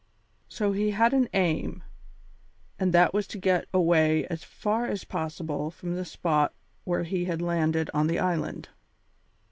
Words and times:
So 0.49 0.71
he 0.71 0.89
had 0.89 1.13
an 1.13 1.29
aim, 1.31 1.83
and 2.79 2.91
that 2.91 3.13
was 3.13 3.27
to 3.27 3.37
get 3.37 3.67
away 3.71 4.25
as 4.29 4.43
far 4.43 4.87
as 4.87 5.03
possible 5.03 5.69
from 5.69 5.93
the 5.95 6.05
spot 6.05 6.55
where 6.85 7.03
he 7.03 7.25
had 7.25 7.39
landed 7.39 7.91
on 7.93 8.07
the 8.07 8.17
island. 8.17 8.69